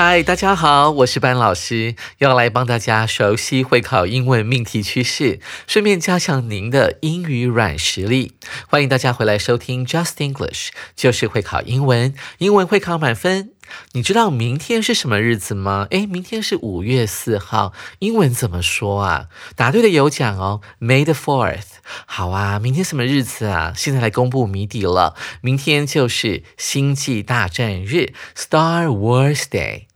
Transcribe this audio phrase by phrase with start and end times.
[0.00, 8.36] 嗨，大家好，我是班老师，要来帮大家熟悉会考英文命题趋势，顺便加强您的英语软实力。
[8.68, 13.50] 欢迎大家回来收听 Just English，就是会考英文，英文会考满分。
[13.90, 15.88] 你知道明天是什么日子吗？
[15.90, 19.26] 诶，明天是五月四号，英文怎么说啊？
[19.56, 21.64] 答对的有奖哦，May the Fourth。
[22.06, 23.72] 好啊，明天什么日子啊？
[23.76, 29.87] 现在来公布谜底了，明天就是星际大战日，Star Wars Day。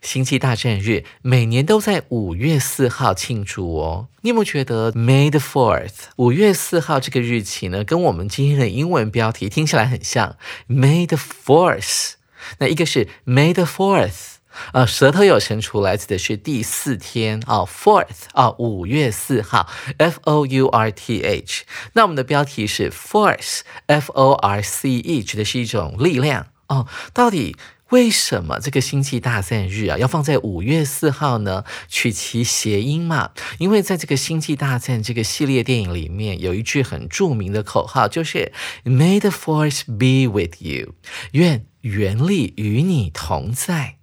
[0.00, 4.08] 星际大战日每年都在五月四号庆祝哦。
[4.22, 10.36] 你有没有觉得 May the Fourth 五月四号这个日期呢，跟我们今天的英文标题听起来很像
[10.68, 12.12] May the Fourth。
[12.58, 14.36] 那一个是 May the Fourth，
[14.72, 21.64] 呃，舌头有伸出来，指的是第四天哦，Fourth 哦，五月四号，F O U R T H。
[21.94, 26.86] 那我们的标题是 Force，F O R C E，指的是一种力量哦。
[27.12, 27.56] 到底？
[27.92, 31.64] 为什么这个星际大战日啊要放在五月四号呢？
[31.88, 33.32] 取其谐音嘛。
[33.58, 38.50] 因为在这个星际大战这个系列电影里面，有一句很著名的口号，就是
[38.84, 40.94] “May the Force be with you”，
[41.32, 43.96] 愿原力与你同在。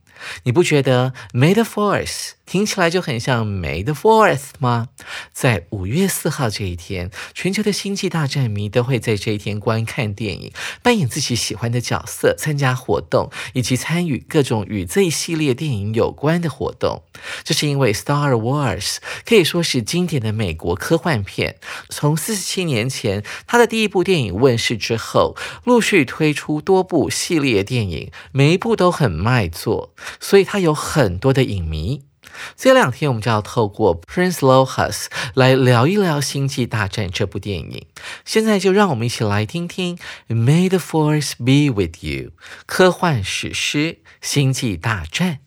[0.44, 4.88] 你不觉得 May the Force 听起来就很像 May the Fourth 吗？
[5.32, 10.52] 在五月四号这一天，全球的星际大战迷都会在这一天观看电影，
[10.82, 17.04] 扮演自己喜欢的角色，参加活动，以及参与各种与这一系列电影有关的活动。
[17.44, 21.58] 这是因为 Star Wars 可以说是经典的美国科幻片。
[21.90, 32.09] 从四十七年前它的第一部电影问世之后，陆续推出多部系列电影，每一部都很卖座，所以它有很多的影迷。
[32.57, 37.87] 这两天我们就要透过 Prince Lohas 来聊一聊《星际大战》这部电影。
[38.25, 39.99] 现在就让我们一起来听听
[40.29, 42.33] May the Force be with you
[42.67, 43.79] 科幻史诗《
[44.21, 45.39] 星际大战》。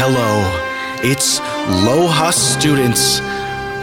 [0.00, 0.44] Hello,
[1.02, 1.40] it's
[1.84, 3.20] Lohas students.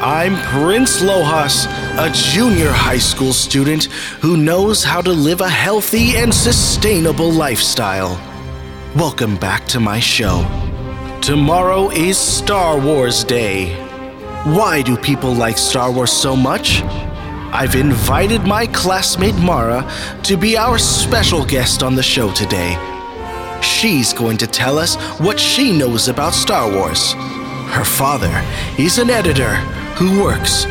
[0.01, 3.85] I'm Prince Lohas, a junior high school student
[4.21, 8.19] who knows how to live a healthy and sustainable lifestyle.
[8.95, 10.45] Welcome back to my show.
[11.22, 13.74] Tomorrow is Star Wars Day.
[14.44, 16.82] Why do people like Star Wars so much?
[17.52, 19.86] I've invited my classmate Mara
[20.22, 22.74] to be our special guest on the show today.
[23.62, 27.12] She's going to tell us what she knows about Star Wars.
[27.68, 28.42] Her father
[28.78, 29.56] is an editor
[29.96, 30.64] who works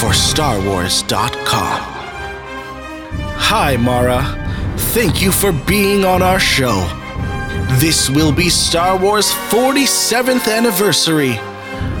[0.00, 1.80] for StarWars.com.
[3.38, 4.74] Hi, Mara.
[4.92, 6.98] Thank you for being on our show.
[7.78, 11.38] This will be Star Wars 47th anniversary.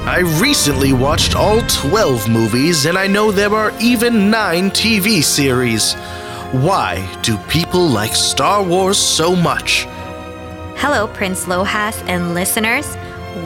[0.04, 5.94] I recently watched all 12 movies, and I know there are even 9 TV series.
[6.52, 9.86] Why do people like Star Wars so much?
[10.76, 12.86] Hello, Prince Lohas and listeners.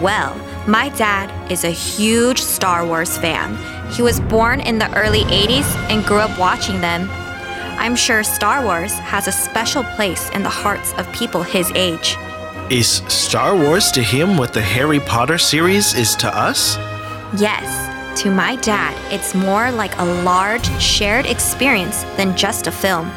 [0.02, 0.34] Well,
[0.66, 3.56] my dad is a huge Star Wars fan.
[3.92, 7.08] He was born in the early 80s and grew up watching them.
[7.78, 12.16] I'm sure Star Wars has a special place in the hearts of people his age.
[12.70, 16.76] Is Star Wars to him what the Harry Potter series is to us?
[17.38, 23.10] Yes, to my dad, it's more like a large shared experience than just a film.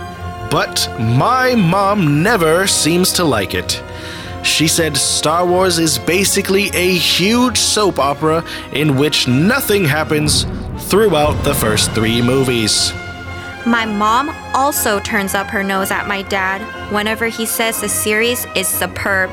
[0.52, 3.82] But my mom never seems to like it.
[4.44, 8.44] She said Star Wars is basically a huge soap opera
[8.74, 10.46] in which nothing happens
[10.90, 12.92] throughout the first three movies.
[13.66, 16.62] My mom also turns up her nose at my dad
[16.94, 19.30] whenever he says the series is superb.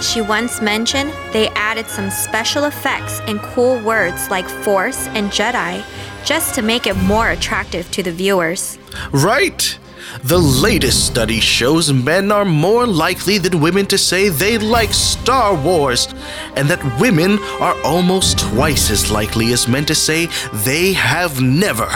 [0.00, 5.84] She once mentioned they added some special effects and cool words like Force and Jedi
[6.24, 8.78] just to make it more attractive to the viewers.
[9.10, 9.78] Right!
[10.22, 15.54] The latest study shows men are more likely than women to say they like Star
[15.54, 16.14] Wars,
[16.54, 21.88] and that women are almost twice as likely as men to say they have never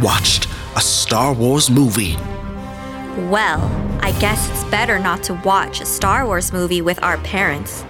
[0.00, 2.16] watched a Star Wars movie.
[3.28, 3.60] Well,
[4.00, 7.84] I guess it's better not to watch a Star Wars movie with our parents,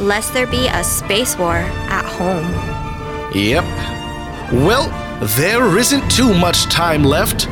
[0.00, 2.46] lest there be a space war at home.
[3.34, 3.64] Yep.
[4.52, 4.88] Well,
[5.36, 7.46] there isn't too much time left.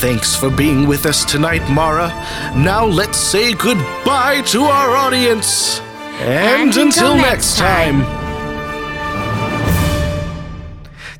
[0.00, 2.08] Thanks for being with us tonight, Mara.
[2.56, 5.80] Now let's say goodbye to our audience.
[6.20, 8.21] And, And until until next next time.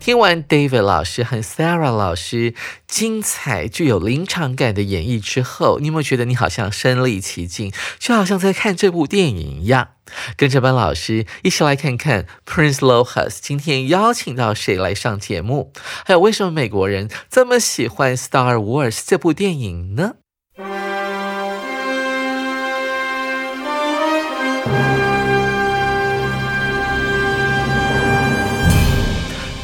[0.04, 2.54] 听完 David 老师和 Sarah 老师
[2.88, 9.90] 精彩、具有临场感的演绎之后，你有没有觉得你好像身临其境，就好像在看这部电影一样？
[10.37, 15.72] 跟着班老师一起来看看 Prince Lohas 今天邀请到谁来上节目，
[16.04, 20.14] 还有为什么美国人这么喜欢 Star Wars 这部电影呢？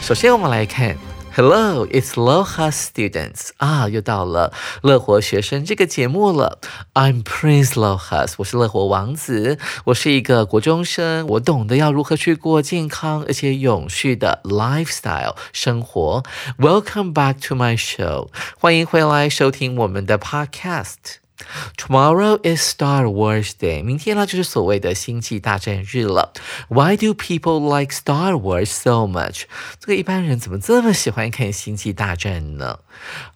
[0.08, 0.96] 首先，我们来看
[1.34, 6.60] Hello, it's Loha students 啊，又到了乐活学生这个节目了。
[6.94, 16.22] I'm Prince Lohas，我是乐活王子，我是一个国中生，我懂得要如何去过健康而且永续的 lifestyle 生活。
[16.58, 18.28] Welcome back to my show，
[18.58, 21.18] 欢迎回来收听我们的 podcast。
[21.76, 26.32] Tomorrow is Star Wars Day，明天呢就是所谓的星际大战日了。
[26.68, 29.44] Why do people like Star Wars so much？
[29.78, 32.80] 这个一般人怎么这么喜欢看星际大战呢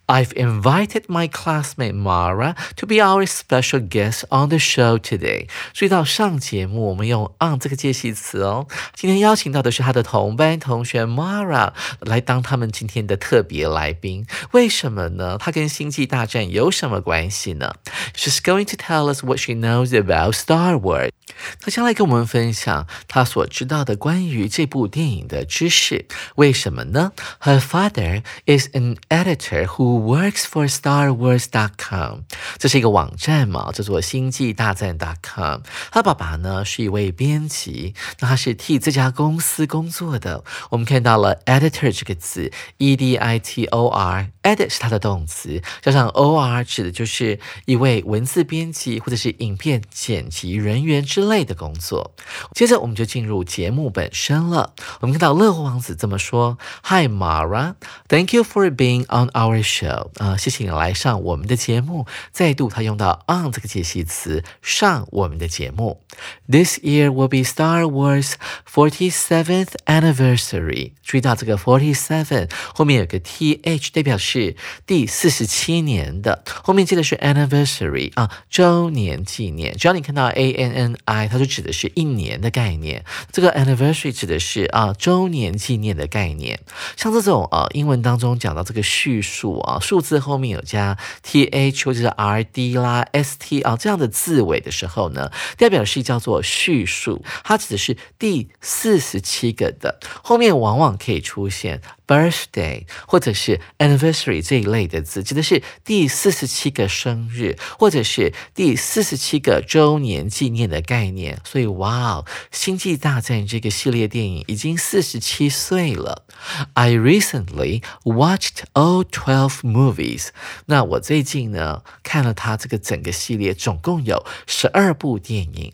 [0.07, 5.47] ？I've invited my classmate Mara to be our special guest on the show today。
[5.71, 8.67] 注意到上节目我们用 on 这个介系词哦。
[8.93, 11.71] 今天邀请到的是他的同班同学 Mara
[12.01, 14.27] 来当他们今天的特别来宾。
[14.51, 15.37] 为什么呢？
[15.39, 17.73] 他跟星际大战有什么关系呢
[18.15, 21.11] ？She's going to tell us what she knows about Star Wars。
[21.59, 26.05] 她将来跟我们分享她所知道的关于这部电影的知识。
[26.35, 27.11] 为什么呢
[27.41, 32.19] ？Her father is an editor who works for StarWars.com，
[32.57, 35.61] 这是一个网站嘛，叫做星际大战 .com。
[35.91, 40.43] 她爸爸呢是一位编辑，那他是替这家公司工作的。
[40.69, 52.15] 我们看到了 editor 这个字，e d i t o r，edit 是它的动词，加上 o r 指的就是一位为文字编辑或者是影片剪辑人员之类的工作。
[52.55, 54.73] 接着我们就进入节目本身了。
[55.01, 60.09] 我们看到乐活王子这么说：“Hi Mara，thank you for being on our show。
[60.17, 62.07] 啊、谢谢你来上我们的节目。
[62.31, 66.01] 再度他用到 on 这个介系词，上我们的节目。
[66.49, 68.33] This year will be Star Wars
[68.71, 70.93] 47th anniversary。
[71.03, 74.55] 注意到这个 forty seven 后面有个 th，代表是
[74.85, 77.72] 第四十七年的，后面接的是 anniversary
[78.15, 79.75] 啊，周年纪念。
[79.77, 83.03] 只要你看到 a n n i，它就指的是一年的概念。
[83.31, 86.59] 这个 anniversary 指的是啊周年纪念的概念。
[86.95, 111.39] 像这种啊英文当中讲到这个叙述啊，数字后面有加 th 或者是 rd 啦 st 啊这样的字尾的时候呢，代表是叫做叙述，它指的是第四十七个的，后面往往可以出现 birthday 或者是 anniversary 这一类的字，指的是第四十七个生日或者是第四十七个周年纪念的概念。
[111.43, 116.25] 所以，哇哦，《星际大战》这个系列电影已经四十七岁了。
[116.73, 120.29] I recently watched all twelve movies。
[120.67, 125.73] 那我最近呢看了它这个整个系列，总共有十二部电影。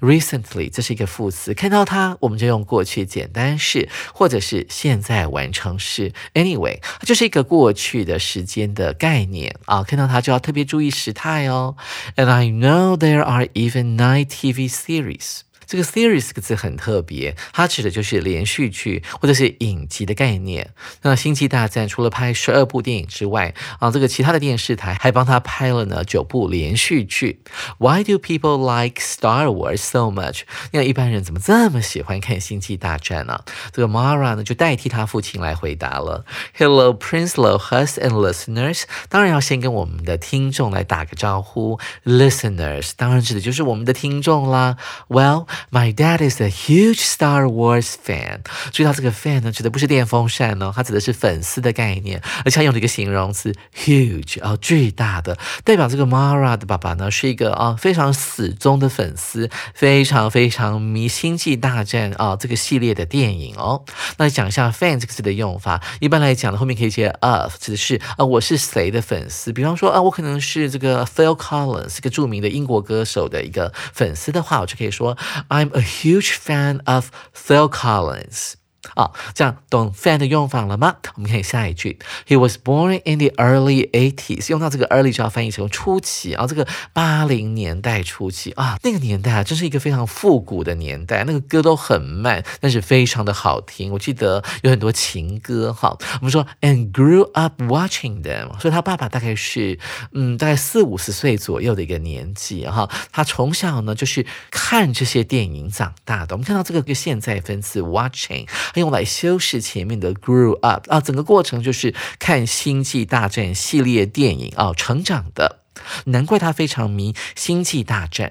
[0.00, 6.12] Recently，这是一个副词，看到它我们就用过去简单式或者是现在完成式。
[6.34, 11.76] Anyway，它就是一个过去的时间的概念啊，看到它就要特别注意时态哦。
[12.16, 15.40] And I know there are even nine TV series.
[15.68, 20.70] 这个 series 这个字很特别，它指的就是连续剧或者是影集的概念。
[21.02, 27.42] 那《星际大战》除了拍十二部电影之外，啊，这个其他的电视台还帮他拍了呢九部连续剧。
[27.76, 30.44] Why do people like Star Wars so much？
[30.72, 33.44] 那一般人怎么这么喜欢看《星际大战》呢？
[33.70, 36.24] 这个 Mara 呢就代替他父亲来回答了。
[36.56, 38.84] Hello, Prince Lohas and listeners。
[39.10, 41.78] 当然要先跟我们的听众来打个招呼。
[42.06, 44.78] Listeners 当然指的就是我们的听众啦。
[45.08, 45.46] Well。
[45.70, 48.40] My dad is a huge Star Wars fan。
[48.72, 63.84] 注意到这个 fan 呢，指的不是电风扇哦，它指的是粉丝的概念，而且它用了一个形容词 huge 啊、哦，巨大的，代表这个 Mara 的爸爸呢是一个啊、非常死忠的粉丝，非常非常迷《星际大战》啊、这个系列的电影哦。
[64.16, 75.16] 那讲一下 fan 这个字的用法，一般来讲呢，后面可以接 of，指的是啊、我是谁的粉丝，比方说啊我可能是这个 Phil Collins，一个著名的英国歌手的一个粉丝的话，我就可以说。
[75.50, 78.56] I'm a huge fan of Phil Collins。
[78.94, 80.96] 啊，这样懂 fan 的用法了吗？
[81.16, 93.92] 我们看下一句，He was born in the early eighties，用到这个 early 就要翻译成初期啊，这个八零年代初期啊，那个年代啊，真是一个非常复古的年代，那个歌都很慢，但是非常的好听。
[93.92, 95.96] 我记得有很多情歌哈。
[96.14, 99.78] 我们说 and grew up watching them，所以他爸爸大概是
[100.12, 102.88] 嗯，大概四五十岁左右的一个年纪哈。
[103.12, 106.34] 他从小呢就是看这些电影长大的。
[106.34, 108.46] 我们看到这个个现在分词 watching，
[108.78, 115.60] 用来修饰前面的 grew up 啊，整个过程就是看《星际大战》系列电影啊成长的，
[116.06, 118.28] 难怪他非常迷《星际大战》。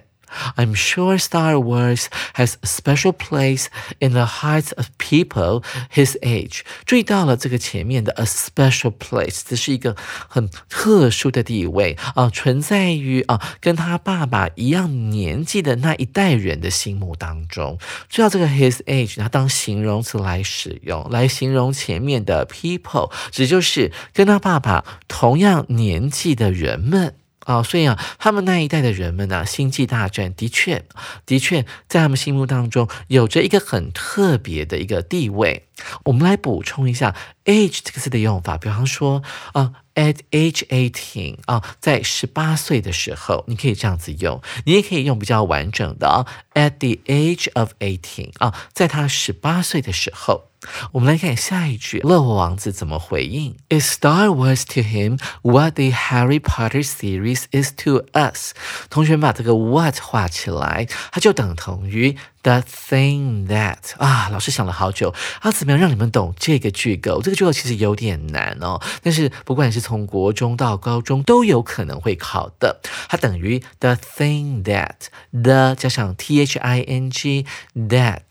[0.56, 3.68] I'm sure Star Wars has a special place
[4.00, 6.62] in the hearts of people his age。
[6.86, 9.96] 注意到了这个前面的 a special place，这是一个
[10.28, 17.78] 很特殊的地位啊，存在于啊跟他爸爸一样年纪的那一代人的心目当中。
[18.10, 27.16] 注意到这个 his age，它当形容词来使用，来形容前面的 people，指就是跟他爸爸同样年纪的人们。
[27.48, 30.84] 啊，所以啊，他们那一代的人们呢，《星际大战》的确，
[31.25, 35.66] 的确在他们心目当中有着一个很特别的一个地位。
[36.04, 39.24] 我们来补充一下 “age” 这个词的用法，比方说
[39.54, 44.42] 啊，at age eighteen 啊，在十八岁的时候，你可以这样子用。
[44.66, 50.47] 你也可以用比较完整的啊，at the age of eighteen 啊，在他十八岁的时候。
[50.94, 58.54] 我们来看下一句，乐活王子怎么回应？Is Star Wars to him what the Harry Potter series is to us？
[58.90, 62.18] 同学们把这个 what 画起来，它就等同于。
[62.44, 67.22] The thing that 啊，老师想了好久，啊怎么样让你们懂这个句构？
[67.22, 72.79] 这个句构其实有点难哦，但是不管是从国中到高中都有可能会考的。
[73.10, 78.22] 它等于 the thing that the 加上 t h i n g that，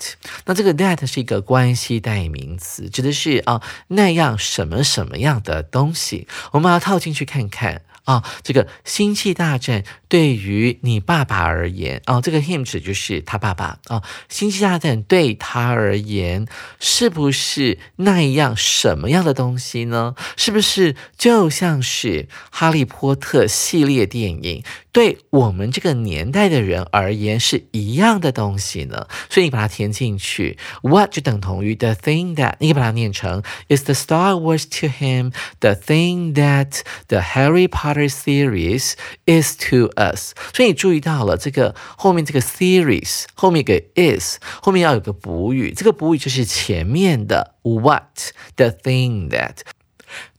[0.47, 6.27] 那这个 that 是一个关系代名词，指的是啊那样什么什么样的东西。
[6.53, 7.83] 我们把它套进去看看。
[8.07, 14.03] 啊，这个星际大战对于你爸爸而言，啊，这个 him 指就是他爸爸啊。
[14.29, 16.47] 星际大战对他而言，
[16.81, 20.15] 是不是那一样什么样的东西呢？
[20.37, 24.63] 是不是就像是哈利波特系列电影？
[24.97, 37.69] 对我们这个年代的人而言是一样的东西呢，所以你把它填进去，what 就等同于 the thing that，你可以把它念成 is the Star Wars to him the thing that the Harry
[37.69, 38.95] Potter series
[39.27, 40.33] is to us。
[40.55, 49.57] 所以你注意到了这个后面这个 series 后面一个 is 后面要有个补语，这个补语就是前面的 what the thing that。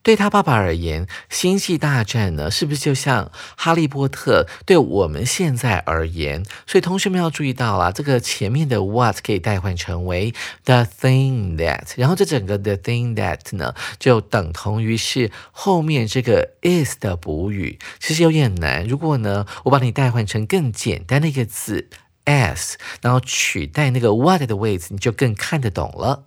[0.02, 3.26] 对他爸爸而言，《星际大战》呢，是不是就像
[3.58, 6.46] 《哈利波特》对我们现在而言？
[6.66, 17.78] 所以同学们要注意到啦，这个前面的 what 可以代换成为 the thing that，然后这整个 the thing that 呢，就等同于是后面这个 is 的补语。
[18.00, 18.88] 其实有点难。
[18.88, 21.90] 如果呢，我把你代换成更简单的一个字
[22.24, 26.24] s，然后取代那个 what 的位置，你就更看得懂了。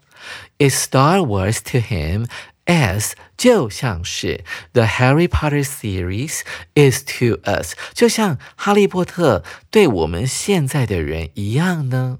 [0.58, 2.26] Is Star Wars to him？
[2.66, 6.40] As 就像是 The Harry Potter series
[6.74, 12.18] is to us，就像哈利波特对我们现在的人一样呢。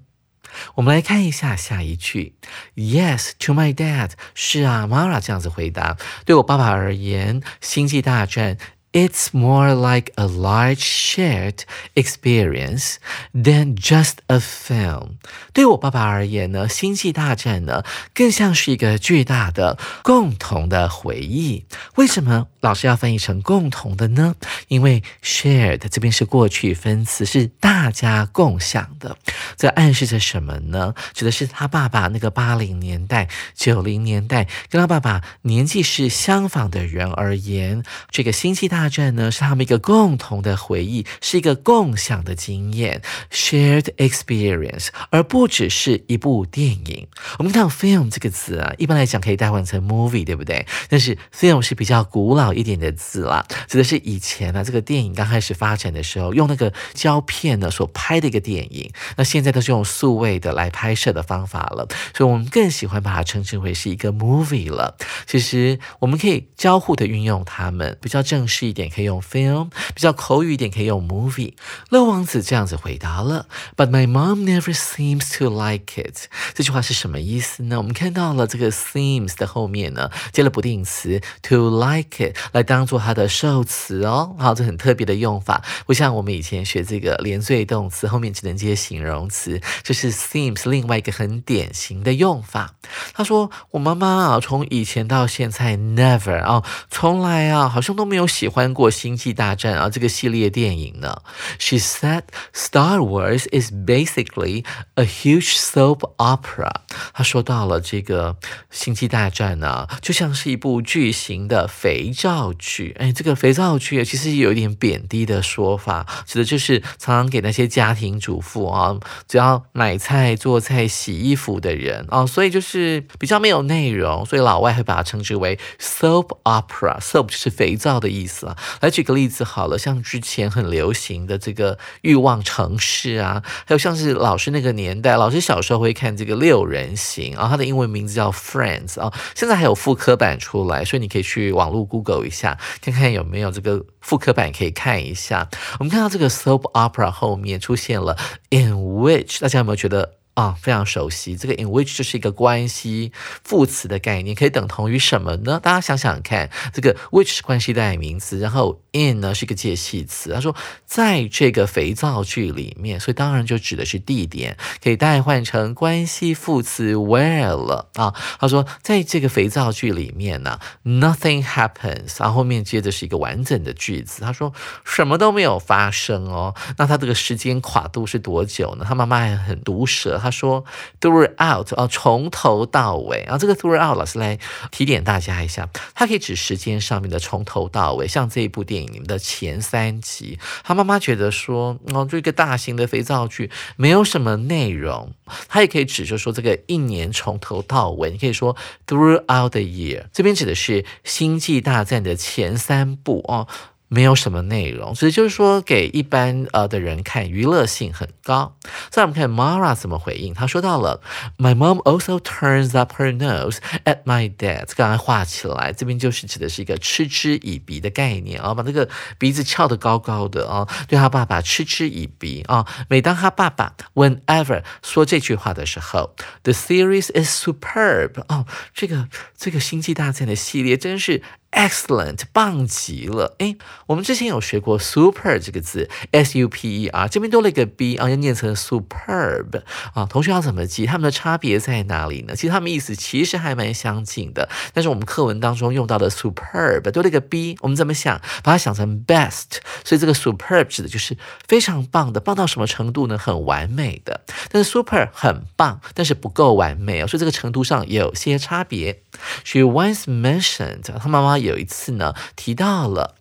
[0.75, 2.35] 我们来看一下下一句
[2.75, 5.97] ，Yes to my dad，是啊，Mara 这样子回答。
[6.25, 8.57] 对我爸爸而言，《星际大战》
[8.93, 11.61] It's more like a large shared
[11.95, 12.97] experience
[13.33, 15.11] than just a film。
[15.53, 21.65] 对我爸爸而言呢，《星际大战》呢更像是一个巨大的共同的回忆。
[21.95, 24.35] 为什么老师要翻译成共同的呢？
[24.67, 29.17] 因为 shared 这边是过去分词，是大家共享的。
[29.57, 30.95] 这暗示着什么呢？
[31.15, 38.79] 指的是他爸爸那个八零年代、九零年代跟他爸爸年纪是相仿的人而言，这个《星际大》。
[38.81, 47.07] 大战呢是他们一个共同的回忆，是一个共享的经验，shared experience，而不只是一部电影。
[47.39, 50.67] 我们看到 film 这个词啊，一般来讲可以代换成 movie，对不对？
[50.89, 58.91] 但是 film 是比较古老一点的字啦，指的是以前呢这个电影刚开始发展的时候，用那个胶片呢所拍的一个电影。
[59.19, 64.97] 那现在都是用数位的来拍摄的方法了，所以我们更喜欢把它称之为是一个 movie 了。
[65.27, 68.70] 其实我们可以交互的运用它们，比较正式。
[68.71, 71.53] 一点可以用 film，比较口语一点可以用 movie。
[71.91, 73.47] 乐王子这样子回答了
[73.77, 76.29] ，But my mom never seems to like it。
[76.55, 77.77] 这句话是什么意思呢？
[77.77, 84.35] 我们看到了这个 seems 的后面呢，接了不定词 to like it 来当做它的受词哦。
[84.39, 92.75] 好，这很特别的用法，不像我们以前学这个连缀动词后面只能接形容词，这是 seems 另外一个很典型的用法。
[93.15, 101.23] 他说，我妈妈啊，从以前到现在 never 啊，从来啊，好像都没有喜欢翻过《星际大战》啊这个系列电影呢。
[101.59, 106.71] She said Star Wars is basically a huge soap opera。
[107.15, 108.35] 她说到了这个
[108.71, 112.95] 《星际大战》呢，就像是一部巨型的肥皂剧。
[112.99, 118.95] 哎，这个肥皂剧其实有一点贬低的说法，指的就是常常给那些家庭主妇啊，
[119.27, 127.01] 只要买菜、做菜、洗衣服的人啊，所以就是比较没有内容，所以老外会把它称之为 soap opera。
[127.01, 128.50] soap 就是肥皂的意思
[128.81, 145.49] 来举个例子好了，像之前很流行的这个欲望城市啊，还有像是老师那个年代，老师小时候会看这个六人行啊，它的英文名字叫 Friends 啊，现在还有复刻版出来，所以你可以去网络 Google 一下，看看有没有这个复刻版可以看一下。
[145.79, 148.17] 我们看到这个 soap opera 后面出现了
[148.51, 150.15] in which，大家有没有觉得？
[150.41, 151.37] 啊，非常熟悉。
[151.37, 153.13] 这个 in which 就是一个关系
[153.45, 155.61] 副词的概念，可以等同于什么呢？
[155.63, 160.33] 大家想想看，这个 which 是关系代名词，然后 in 呢是一个介系词。
[160.33, 160.57] 他说，
[160.87, 168.15] 在这个肥皂剧里面，所以当然就指的是地点，可以代换成关系副词 where 了啊。
[168.39, 174.23] 他说，在这个肥皂剧里面呢，nothing happens，然后后面接着是一个完整的句子。
[174.23, 174.55] 他说，
[174.85, 176.55] 什么都没有发生哦。
[176.79, 178.87] 那他这个时间跨度是多久呢？
[178.89, 180.30] 他妈妈还很毒舌，他。
[180.31, 180.65] 说
[181.01, 184.39] throughout 哦，从头到尾啊，这个 throughout 老师来
[184.71, 195.13] 提点大家一下，它可以指时间上面的从头到尾，像这一部电影的前三集，他妈妈觉得说，哦，这个大型的肥皂剧没有什么内容，
[195.49, 198.57] 它也可以指就说这个一年从头到尾，你可以说
[198.87, 203.47] throughout the year，这边指的是星际大战的前三部哦。
[203.93, 208.57] 没有什么内容，所以就是说给一般呃的人看，娱乐性很高。
[208.89, 211.03] 再我们看 Mara 怎么回应，他说到了
[211.37, 214.71] ，My mom also turns up her nose at my dad。
[214.77, 222.65] 刚才画起来，这边就是指的是一个嗤之以鼻的概念啊，把那个鼻子翘得高高的啊，对他爸爸嗤之以鼻啊。
[222.89, 231.23] 每当他爸爸 whenever 说这句话的时候，The series is superb 哦，这个这个星际大战的系列真是。
[231.53, 233.35] Excellent，棒极了！
[233.39, 239.61] 哎，我们之前有学过 super 这个字，S U P E R，这边多了一个 B 啊，要念成 superb
[239.93, 240.07] 啊。
[240.07, 240.87] 同学要怎么记？
[240.87, 242.37] 它们的差别在哪里呢？
[242.37, 248.21] 其实它们意思其实还蛮相近的，但是我们课文当中用到的 superb 多了一个 B，我们怎么想？
[248.45, 251.17] 把它想成 best，所以这个 superb 指的就是
[251.49, 253.19] 非常棒的，棒到什么程度呢？
[253.19, 254.21] 很完美的。
[254.51, 259.03] 但是 super 很棒，但是不够完美哦，所以这个程度上有些差别。
[259.45, 261.40] She once mentioned，她妈妈。
[261.43, 263.17] 有一次呢，提到了。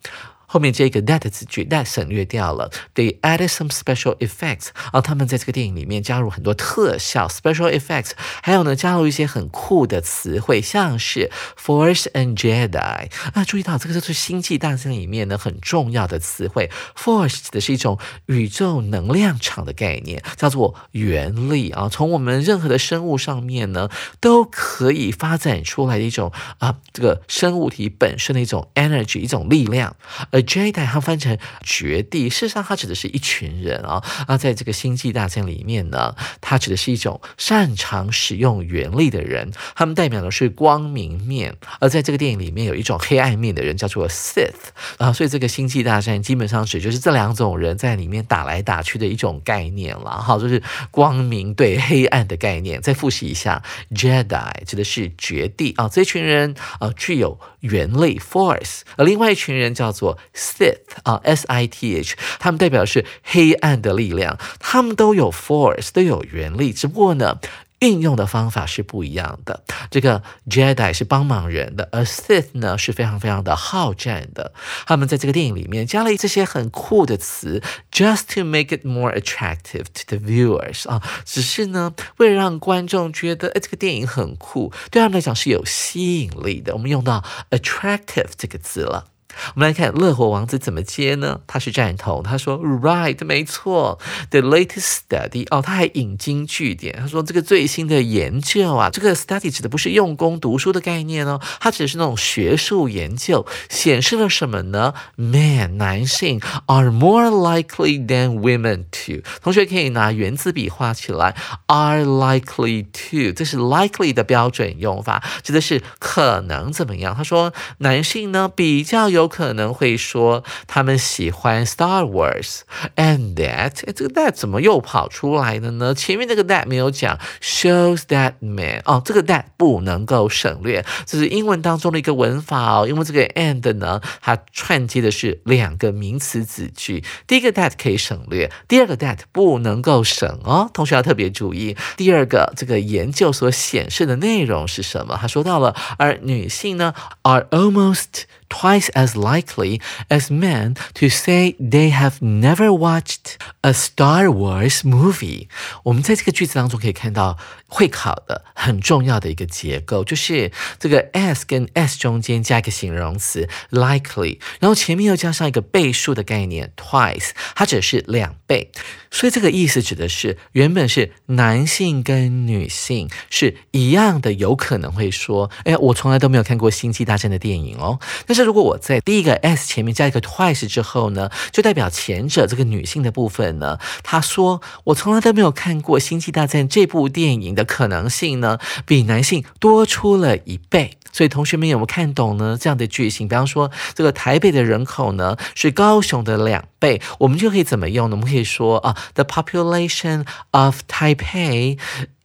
[0.52, 7.28] 后面这个 that 字句 that 省略掉了，they added some special effects 啊，他们在这个电影里面加入很多特效。
[7.28, 8.10] Special effects，
[8.42, 21.70] 还有呢加入一些很酷的词汇，像是 Force and Jedi 啊，注意到这个就是星际大战里面呢很重要的词汇，Force 指的是一种宇宙能量场的概念，叫做原力。
[21.70, 29.94] 啊，从我们任何的生物上面呢都可以发展出来的一种啊这个生物体本身的一种 energy 一种力量，
[30.42, 52.80] Jedi 它翻成绝地，事实上它指的是一群人啊啊，在这个星际大战里面呢，它指的是一种擅长使用原力的人，他们代表的是光明面，而在这个电影里面有一种黑暗面的人叫做 Sith 啊，所以这个星际大战基本上指就是这两种人在里面打来打去的一种概念了，哈，就是光明对黑暗的概念。
[52.80, 60.18] 再复习一下，Jedi 指的是绝地啊，这群人啊具有原力 Force，而另外一群人叫做。
[60.34, 67.38] Sith 啊，S I T H，他们代表的是黑暗的力量，他们都有 force，都有原力，只不过呢，
[67.80, 69.64] 运用的方法是不一样的。
[69.90, 74.52] 这个 Jedi 是帮忙人的，而 Sith 呢是非常非常的好战的。
[74.86, 86.74] 他们在这个电影里面加了这些很酷的词，just to make it more attractive to the viewers 啊，只是呢为了让观众觉得，哎，这个电影很酷，对他们来讲是有吸引力的。
[86.74, 89.06] 我们用到 attractive 这个字了。
[89.54, 91.40] 我们来看乐活王子怎么接呢？
[91.46, 93.98] 他是赞同，他说 Right，没错
[94.30, 109.22] ，The latest study 哦，他还引经据典，他说这个最新的研究啊，这个 study 指的不是用功读书的概念哦，它指的是那种学术研究，显示了什么呢？Man，男性 are more likely than women to。
[109.42, 117.14] 同学可以拿圆珠笔画起来，are likely to，这是 likely 的标准用法，指的是可能怎么样？
[117.14, 119.19] 他说男性呢比较有。
[119.20, 125.94] 有可能会说他们喜欢 Star Wars，and that，这个 that 怎么又跑出来了呢？
[125.94, 132.88] 前面那个 that 没有讲，shows that man，哦，这个 that 不能够省略，这是英文当中的一个文法哦。
[132.88, 140.70] 因为这个 and 呢，它串接的是两个名词子句，第一个 that 可以省略，第二个 that 不能够省哦。
[140.72, 145.18] 同学要特别注意，第二个这个研究所显示的内容是什么？
[145.20, 154.80] 他说到了，而女性呢，are almost twice as likely as men to say they have never watched a Star Wars
[154.80, 155.48] movie。
[155.84, 168.70] 我们在这个句子当中可以看到会考的很重要的一个结构，就是这个 s 跟 s 中间加一个形容词 likely，然后前面又加上一个倍数的概念 twice，它指的是两倍。
[169.12, 177.98] 所以这个意思指的是原本是男性跟女性是一样的，有可能会说，哎，我从来都没有看过星际大战的电影哦。
[178.26, 190.96] 但是如果我在第一个 s 前面加一个 twice 之后呢，就代表前者这个女性的部分呢，她说我从来都没有看过星际大战这部电影的可能性呢，比男性多出了一倍。
[191.12, 192.56] 所以同学们有没有看懂呢？
[192.60, 198.14] 这样的句型，比方说这个台北的人口呢是高雄的两倍，我们就可以怎么用呢？
[198.14, 201.78] 我们可以说啊，the population of Taipei。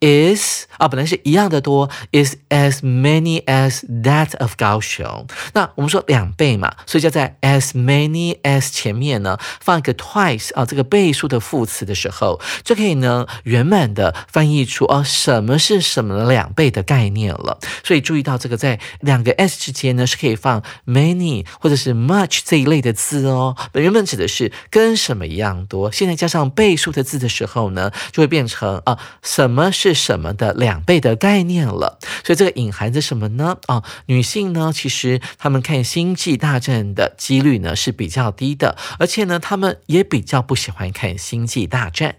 [0.06, 5.26] Is 啊，本来是一样的多，is as many as that of 高雄。
[5.54, 17.58] 那我们说两倍嘛，所以就在 as many as 前面呢放一个 twice 啊，这个倍数的副词的时候，就可以呢圆满的翻译出啊什么是什么两倍的概念了。
[17.84, 23.56] 所以注意到这个在两个 s 之间呢是可以放 many 或者是 much 这一类的字哦。
[23.74, 29.95] 原本指的是跟什么一样多，现在加上倍数的字的时候呢，就会变成啊什么是。
[29.96, 33.58] 什么的两倍的概念了，所以这个隐含着什么呢？
[33.66, 42.18] 啊，女性呢，其实她们看星际大战的几率呢是比较低的，而且呢，她们也比较不喜欢看星际大战。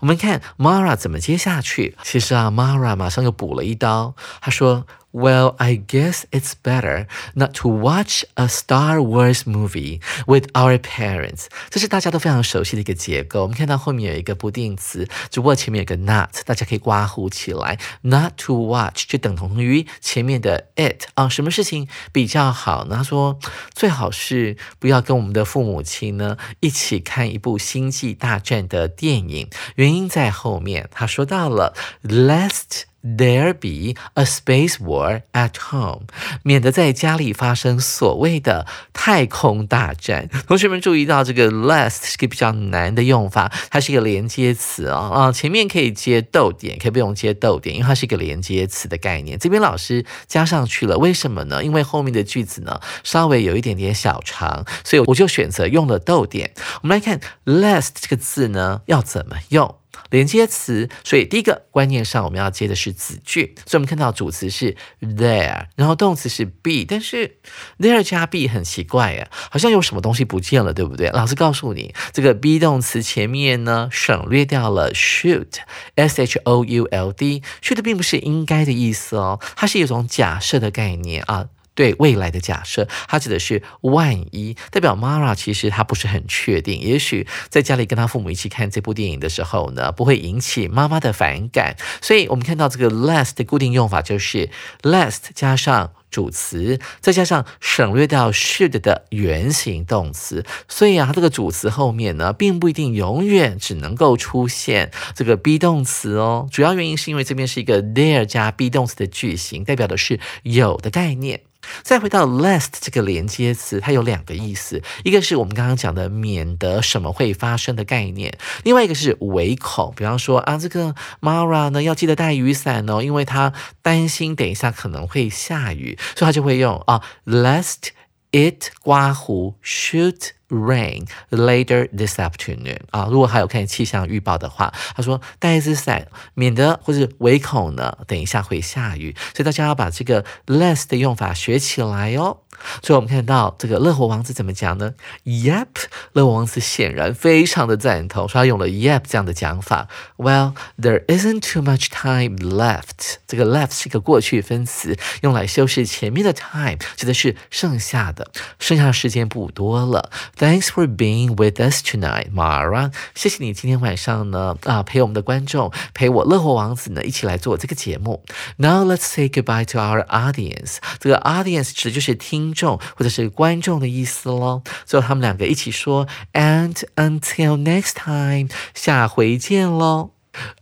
[0.00, 4.86] 我们看 Mara 怎么接下去，其实啊，Mara 马上又补了一刀，她说。
[5.12, 11.48] Well, I guess it's better not to watch a Star Wars movie with our parents。
[11.68, 13.42] 这是大家都非常熟悉的一个结构。
[13.42, 17.78] 我们看到后面有一个不定词，只不过前面有个 not，大家可以刮胡起来。
[18.00, 21.28] Not to watch 就等同于前面的 it 啊。
[21.28, 22.96] 什么事情比较好呢？
[22.96, 23.38] 他说
[23.74, 29.50] 最好是不要跟我们的父母亲呢一起看一部星际大战的电影。
[29.74, 32.84] 原因在后面，他说到了 lest。
[33.04, 36.02] There be a space war at home，
[36.44, 40.28] 免得在家里发生所谓的太空大战。
[40.46, 49.36] 同学们注意到这个 last 是个比较难的用法，它是一个连接词啊啊，前面可以接逗点，可以不用接逗点，因为它是一个连接词的概念。
[49.36, 51.64] 这边老师加上去了，为什么呢？
[51.64, 56.52] 因为后面的句子呢稍微有一点点小长，所以我就选择用了逗点。
[56.82, 59.81] 我们来看 last 这个字呢要怎么用。
[60.10, 67.36] 连接词，所以第一个观念上我们要接的是子句，所以我们看到主词是 there，然后动词是 be，但是
[67.78, 71.10] there 加 be 很奇怪呀，好像有什么东西不见了，对不对？
[71.10, 81.48] 老师告诉你，这个 be 动词前面呢省略掉了 should，s h o u l d，should 并不是应该的意思哦，它是一种假设的概念啊。
[81.74, 91.76] 对未来的假设，它指的是万一，代表 Mara 其实他不是很确定，也许在家里跟他父母一起看这部电影的时候呢，不会引起妈妈的反感。
[92.00, 94.50] 所以我们看到这个 last 的固定用法就是
[94.82, 100.44] last 加上主词，再加上省略掉 should 的原形动词。
[100.68, 106.46] 所以啊，这个主词后面呢，并不一定永远只能够出现这个 be 动词哦。
[106.52, 111.40] 主要原因是因为这边是一个 there 加 be 动词的句型，代表的是有的概念。
[111.82, 127.90] 再回到 lest 这个连接词，它有两个意思，一个是我们刚刚讲的免得什么会发生的概念，另外一个是唯恐，比方说啊，这个 Mara 呢要记得带雨伞哦，因为他担心等一下可能会下雨，所以他就会用啊 lest
[128.32, 133.08] it 刮胡 shoot rain later this afternoon 啊。
[133.10, 139.16] 如果还有看气象预报的话，他说带一只伞，免得或者唯恐呢，等一下会下雨。
[139.34, 142.38] 所以大家要把这个 less 的用法学起来哦。
[142.82, 144.94] 所以我们看到这个乐活王子怎么讲呢
[145.24, 145.66] ？Yep，
[146.12, 149.88] 乐活王子显然非常的赞同，说他用了 Yep 这样的讲法。
[150.16, 153.16] Well, there isn't too much time left。
[153.26, 160.10] 这个 left 是一个过去分词，用来修饰前面的 time，指的是剩下的，剩下的时间不多了。
[160.38, 162.92] Thanks for being with us tonight, Mara。
[163.14, 168.22] 谢谢你今天晚上呢啊陪我们的观众，陪我乐活王子呢一起来做这个节目。
[168.56, 170.76] Now let's say goodbye to our audience。
[171.00, 172.51] 这个 audience 指的就是听。
[172.52, 174.62] 众或者是观众的意思喽。
[174.84, 180.10] 最后他们两个一起说，And until next time，下回见喽。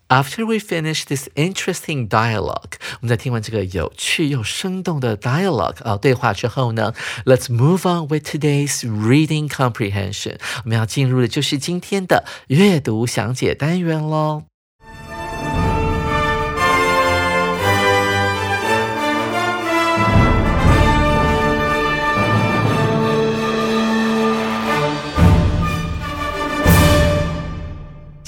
[0.09, 6.93] After we finish this interesting dialogue，我们在听完这个有趣又生动的 dialogue 啊对话之后呢
[7.25, 10.39] ，Let's move on with today's reading comprehension。
[10.65, 14.50] 我们要进入的就是今天的阅读详解单元喽。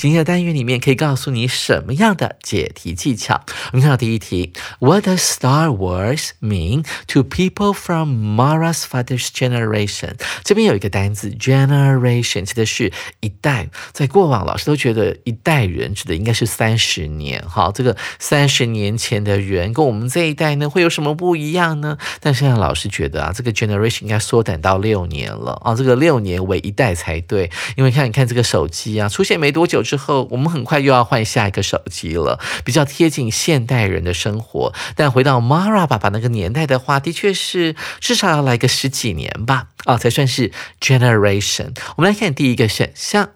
[0.03, 3.41] 今天的单元里面可以告诉你什么样的解题技巧？
[3.71, 10.15] 我们看到第一题，What does Star Wars mean to people from Mara's father's generation？
[10.43, 13.69] 这边有一个单字 generation，指的是一代。
[13.93, 17.41] 在过往，老师都觉得一代人指的应该是三十年。
[17.49, 21.97] 好，这个三十年前的人跟我们这一代呢，会有什么不一样呢？
[22.19, 27.49] 但现在老师觉得啊，这个 generation 应该缩短到六年了啊，这个六年为一代才对。
[27.77, 29.81] 因为看，你看这个手机啊，出现没多久。
[29.93, 34.73] 之后，我们很快又要换下一个手机了，比较贴近现代人的生活。
[34.97, 40.51] 但回到 Mara 爸爸那个年代的话，的确是至少要来个十几年吧，啊，才算是
[40.81, 41.77] generation。
[41.97, 43.29] 我们来看第一个选项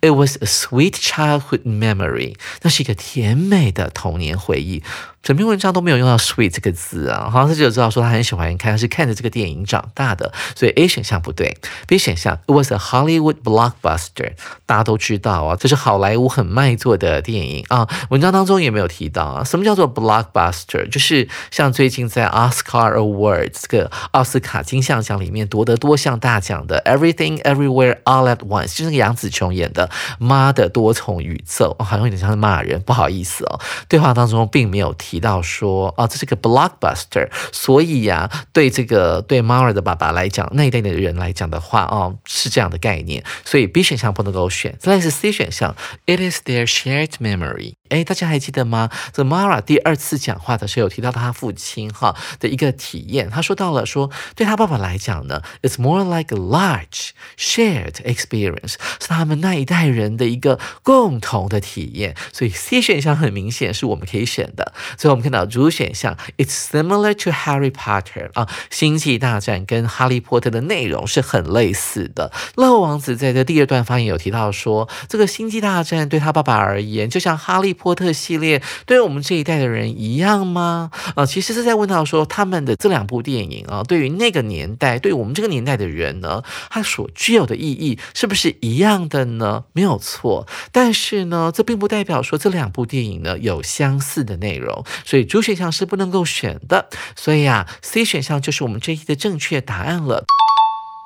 [0.00, 4.82] ，It was a sweet childhood memory，那是一个甜美的童年回忆。
[5.22, 11.56] 整篇文章都没有用到 sweet 这个字啊，好像他就知道说他很喜欢看，他是看着这个电影长大的，所以 A 选项不对。
[11.86, 14.32] B 选项 It was a Hollywood blockbuster，
[14.66, 17.88] 大家都知道啊，这是好莱坞很卖座的电影啊。
[18.10, 20.88] 文章当中也没有提到啊，什么叫做 blockbuster？
[20.88, 29.86] 就是像最近在 Oscar Awards 这个奥斯卡金像奖里面夺得多项大奖的 Everything Everywhere All at Once，就是那个杨紫琼演的
[30.18, 33.60] 《妈的多重宇宙》，好像有点像是骂人，不好意思哦。
[33.86, 35.11] 对话当中并没有提。
[35.12, 44.74] 提到说，啊，这是个 blockbuster，所以呀，对这个对 Mar 的爸爸来讲，那一代的人来讲的话，哦，是这样的概念，所以 B 选项不能够选。
[44.78, 47.74] 再来是 C 选项，It is their shared memory。
[47.92, 48.88] 哎，大家还记得吗？
[49.12, 62.16] 这 Mara 第二次讲话的时候有提到他父亲哈的一个体验，他说到了说，对他爸爸来讲呢，It's more like a large shared experience，是他们那一代人的一个共同的体验。
[62.32, 64.72] 所以 C 选项很明显是我们可以选的。
[64.96, 72.32] 所以我们看到主选项，It's similar to Harry Potter 啊，星际大战跟哈利波特的内容是很类似的。
[72.54, 77.76] 乐王子在这第二段发言有提到说，这个星际大战对他爸爸而言，就像哈利。
[77.82, 80.92] 波特系列对我们这一代的人一样吗？
[81.16, 89.64] 啊，其实是在问到说，他们的这两部电影啊，对于那个年代，对我们这个年代的人呢，它所具有的意义是不是一样的呢？
[89.72, 96.88] 没有错，但是呢，这并不代表说这两部电影呢有相似的内容，所以主选项是不能够选的。
[97.16, 100.24] 所以啊，C 选项就是我们这一题的正确答案了。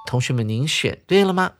[0.07, 1.53] 同学们，您选对了吗？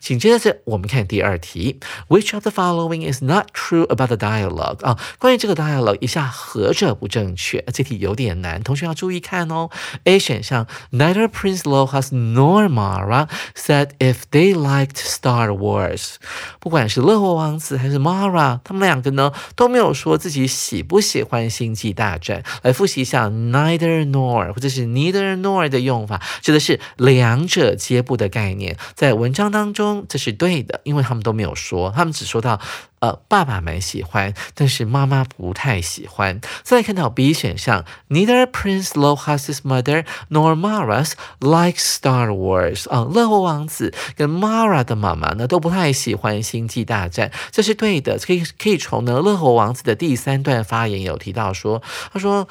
[0.00, 4.84] 紧接着，我们看第二题，Which of the following is not true about the dialogue？
[4.84, 7.62] 啊，关于这个 dialogue，以下何者不正确？
[7.72, 9.68] 这题有点难，同学要注意看哦。
[10.04, 16.14] A 选项，Neither Prince Lohas nor Mara said if they liked Star Wars。
[16.58, 22.42] 不管是乐活王子还是 Mara，他们两个呢都没有说自己喜不喜欢星际大战。
[22.62, 29.65] 来复习一下，Neither nor 或者是 Neither nor 的用法，指的是两者皆不的概念，在文章当。
[29.66, 32.60] 当中这是对的，因为他们都没有说，他们只说到，
[33.00, 36.40] 呃，爸爸蛮喜欢，但是妈妈不太喜欢。
[36.62, 42.88] 再看到 B 选项，Neither Prince Lohas's mother nor Mara's like Star Wars。
[42.88, 48.16] 啊，乐活王子跟 Mara 的妈妈呢都不太喜欢星际大战，这是对的。
[48.20, 52.46] 可以可以从呢乐活王子的第三段发言有提到说，他说。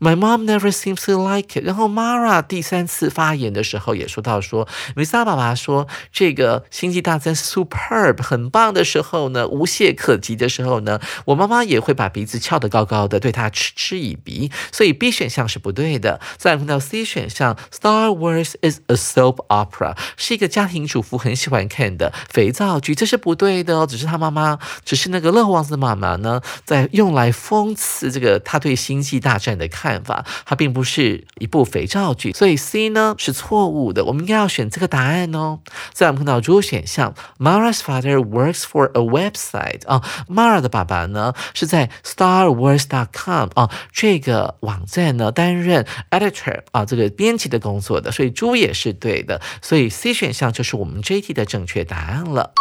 [0.00, 1.64] My mom never seems to like it。
[1.64, 14.52] 然后 Mara 第三次发言的时候也说到说，维萨爸爸说这个星际大战 superb 很棒的时候呢，无懈可击的时候呢，我妈妈也会把鼻子翘得高高的，对他嗤嗤以鼻。
[14.70, 16.20] 所以 B 选项是不对的。
[16.36, 23.84] 再来看到 C 选项，Star Wars is a soap opera，是一个家庭主妇很喜欢看的肥皂剧，这是不对的哦。
[23.84, 29.87] 只是他妈妈，只是那个乐王子妈妈呢，在用来讽刺这个他对星际大战的看。
[29.88, 34.04] 看法，它并不是一部肥皂剧，所以 C 呢是错误的。
[34.04, 35.60] 我们应该要选这个答案哦。
[35.94, 46.60] 再我们看到 D 选项，Mara's father works for a website 啊，Mara 的爸爸呢是在 Star Wars dot com 啊这个网站呢担任 editor
[46.72, 49.40] 啊这个编辑的工作的，所以猪也是对的。
[49.62, 52.52] 所以 C 选项就是我们这一题的正确答案了。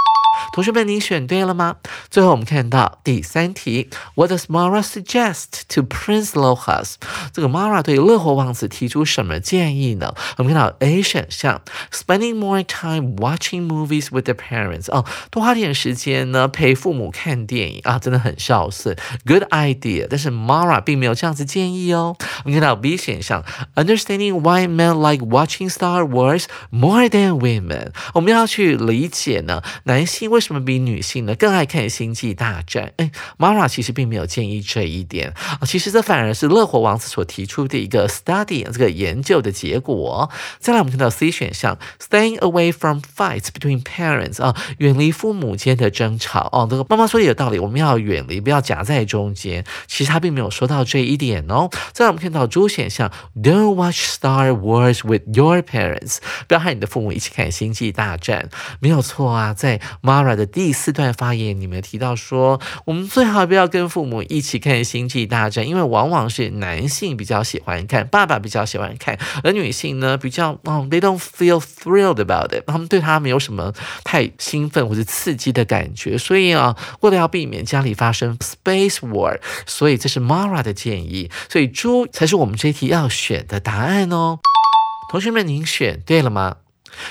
[0.53, 1.77] 同学们，你选对了吗？
[2.09, 6.95] 最后我们看到第三题，What does Mara suggest to Prince Lohas？
[7.33, 10.13] 这个 Mara 对乐活王子提出什么建议呢？
[10.37, 14.91] 我们看到 A 选项，Spending more time watching movies with the parents。
[14.91, 18.95] 哦，多花点时间呢陪父母看电影啊，真的很孝顺
[19.25, 20.07] ，Good idea。
[20.09, 22.15] 但是 Mara 并没有这样子建议哦。
[22.43, 23.43] 我们看到 B 选项
[23.75, 27.91] ，Understanding why men like watching Star Wars more than women。
[28.13, 30.26] 我们要去理解呢，男性。
[30.27, 32.87] 为什么比女性呢更爱看《星际大战》？
[32.97, 40.29] 哎，Mara 其实并没有建议这一点啊，其实这反而是乐活王子所提出的一个 study 这个研究的结果。
[40.59, 46.67] 再来，我们看到 C 选项，Staying away from fights between parents 啊，远离父母间的争吵哦。
[46.69, 49.63] 这个妈妈说的有道理，我们要远离，不要夹在中间。
[49.87, 51.69] 其实他并没有说到这一点哦。
[51.93, 53.09] 再来，我们看到 D 选项
[53.41, 58.49] ，Don't watch Star Wars with your parents，不要和你的父母一起看《星际大战》，
[58.81, 60.16] 没有错啊，在妈。
[60.17, 73.71] Mara 的第四段发言，你们提到说，我们最好不要跟父母一起看《星际大战》，因为往往是男性比较喜欢看，爸爸比较喜欢看，而女性呢比较，哦，they don't feel thrilled about it，他们对他没有什么
[74.03, 84.39] 太兴奋或者刺激的感觉，所以啊，为了要避免家里发生 space war，所以这是 Mara 的建议，所以猪才是我们这一题要选的答案哦。
[85.11, 86.55] 同学们，您选对了吗？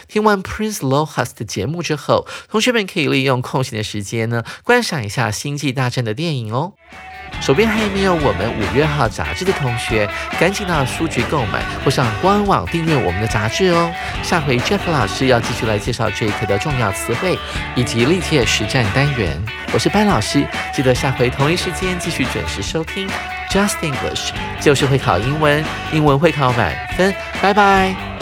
[0.08, 6.72] 听完 Prince Lohas 的节目之后，同学们可以利用空闲的时间呢，观赏一下《星际大战》的电影哦。
[7.40, 13.92] 手边还没有我们五月号杂志的同学，赶紧到书局购买或上官网订阅我们的杂志哦。
[14.22, 17.36] 下回 Jeff 老师要继续来介绍这一课的重要词汇
[17.74, 19.42] 以及历届实战单元。
[19.74, 23.08] 我是班老师，记得下回同一时间继续准时收听
[23.50, 27.12] Just English，就是会考英文，英文会考满分。
[27.42, 28.15] 拜拜。